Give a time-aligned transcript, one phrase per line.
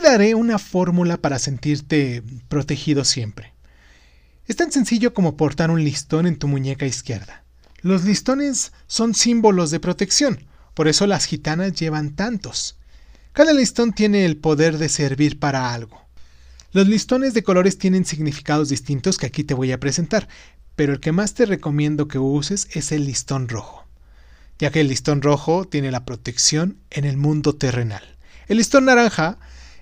[0.00, 3.52] te daré una fórmula para sentirte protegido siempre.
[4.46, 7.44] Es tan sencillo como portar un listón en tu muñeca izquierda.
[7.82, 12.78] Los listones son símbolos de protección, por eso las gitanas llevan tantos.
[13.32, 16.00] Cada listón tiene el poder de servir para algo.
[16.72, 20.28] Los listones de colores tienen significados distintos que aquí te voy a presentar,
[20.76, 23.86] pero el que más te recomiendo que uses es el listón rojo,
[24.58, 28.16] ya que el listón rojo tiene la protección en el mundo terrenal.
[28.48, 29.38] El listón naranja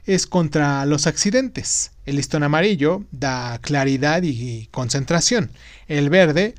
[0.09, 1.93] es contra los accidentes.
[2.07, 5.53] El listón amarillo da claridad y concentración.
[5.87, 6.55] El verde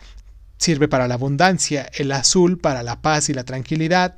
[0.59, 1.89] sirve para la abundancia.
[1.95, 4.17] El azul para la paz y la tranquilidad.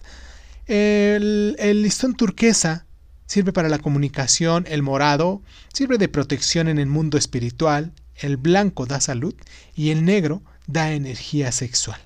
[0.68, 2.86] El, el listón turquesa
[3.26, 5.42] sirve para la comunicación, el morado
[5.74, 9.34] sirve de protección en el mundo espiritual, el blanco da salud
[9.74, 12.02] y el negro da energía sexual.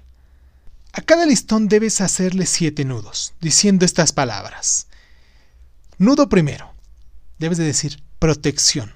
[0.93, 4.85] A cada listón debes hacerle siete nudos, diciendo estas palabras.
[5.97, 6.74] Nudo primero.
[7.39, 8.93] Debes de decir protección.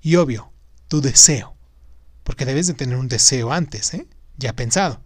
[0.00, 0.52] Y obvio,
[0.88, 1.54] tu deseo.
[2.22, 4.06] Porque debes de tener un deseo antes, ¿eh?
[4.36, 5.00] Ya pensado.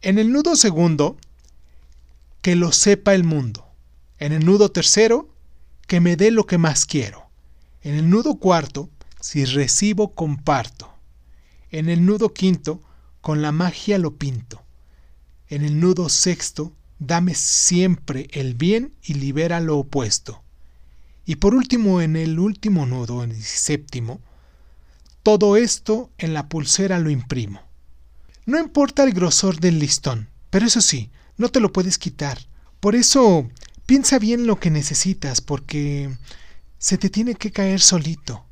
[0.00, 1.16] En el nudo segundo,
[2.42, 3.66] que lo sepa el mundo.
[4.18, 5.28] En el nudo tercero,
[5.86, 7.30] que me dé lo que más quiero.
[7.82, 8.90] En el nudo cuarto,
[9.20, 10.92] si recibo, comparto.
[11.70, 12.82] En el nudo quinto,
[13.20, 14.64] con la magia lo pinto.
[15.48, 20.42] En el nudo sexto, dame siempre el bien y libera lo opuesto.
[21.28, 24.20] Y por último, en el último nudo, en el séptimo,
[25.22, 27.60] todo esto en la pulsera lo imprimo.
[28.46, 32.38] No importa el grosor del listón, pero eso sí, no te lo puedes quitar.
[32.80, 33.48] Por eso
[33.88, 36.14] Piensa bien lo que necesitas porque
[36.76, 38.44] se te tiene que caer solito.